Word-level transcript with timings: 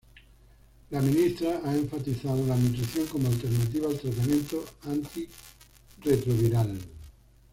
La 0.89 0.99
ministra 0.99 1.61
ha 1.63 1.75
enfatizado 1.77 2.43
la 2.47 2.55
nutrición 2.55 3.05
como 3.05 3.27
alternativa 3.27 3.87
al 3.87 3.99
tratamiento 3.99 4.65
antirretroviral. 4.85 6.79